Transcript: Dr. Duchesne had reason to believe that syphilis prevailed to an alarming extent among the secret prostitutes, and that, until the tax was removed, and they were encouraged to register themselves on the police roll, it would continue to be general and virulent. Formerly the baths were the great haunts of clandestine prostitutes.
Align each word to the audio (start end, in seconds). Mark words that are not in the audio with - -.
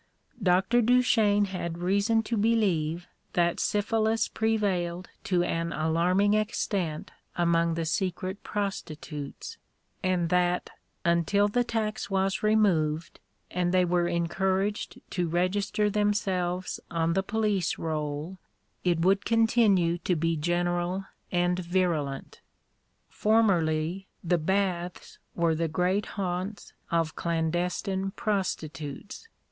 Dr. 0.41 0.81
Duchesne 0.81 1.45
had 1.45 1.77
reason 1.77 2.23
to 2.23 2.35
believe 2.35 3.05
that 3.33 3.59
syphilis 3.59 4.27
prevailed 4.27 5.11
to 5.25 5.43
an 5.43 5.71
alarming 5.71 6.33
extent 6.33 7.11
among 7.35 7.75
the 7.75 7.85
secret 7.85 8.41
prostitutes, 8.41 9.59
and 10.01 10.29
that, 10.29 10.71
until 11.05 11.47
the 11.47 11.63
tax 11.63 12.09
was 12.09 12.41
removed, 12.41 13.19
and 13.51 13.71
they 13.71 13.85
were 13.85 14.07
encouraged 14.07 14.99
to 15.11 15.27
register 15.29 15.87
themselves 15.87 16.79
on 16.89 17.13
the 17.13 17.21
police 17.21 17.77
roll, 17.77 18.39
it 18.83 19.01
would 19.01 19.23
continue 19.23 19.99
to 19.99 20.15
be 20.15 20.35
general 20.35 21.05
and 21.31 21.59
virulent. 21.59 22.41
Formerly 23.07 24.07
the 24.23 24.39
baths 24.39 25.19
were 25.35 25.53
the 25.53 25.67
great 25.67 26.07
haunts 26.17 26.73
of 26.89 27.15
clandestine 27.15 28.09
prostitutes. 28.09 29.27